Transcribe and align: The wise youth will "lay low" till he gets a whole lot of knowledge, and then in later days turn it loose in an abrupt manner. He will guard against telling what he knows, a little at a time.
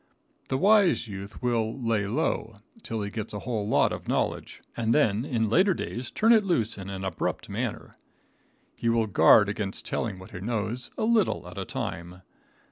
The 0.47 0.57
wise 0.57 1.07
youth 1.07 1.43
will 1.43 1.79
"lay 1.79 2.07
low" 2.07 2.55
till 2.81 3.03
he 3.03 3.11
gets 3.11 3.35
a 3.35 3.39
whole 3.41 3.67
lot 3.67 3.91
of 3.91 4.07
knowledge, 4.07 4.63
and 4.75 4.95
then 4.95 5.23
in 5.25 5.47
later 5.47 5.75
days 5.75 6.09
turn 6.09 6.33
it 6.33 6.43
loose 6.43 6.75
in 6.75 6.89
an 6.89 7.05
abrupt 7.05 7.49
manner. 7.49 7.97
He 8.75 8.89
will 8.89 9.05
guard 9.05 9.47
against 9.47 9.85
telling 9.85 10.17
what 10.17 10.31
he 10.31 10.39
knows, 10.39 10.89
a 10.97 11.03
little 11.03 11.47
at 11.47 11.59
a 11.59 11.65
time. 11.65 12.23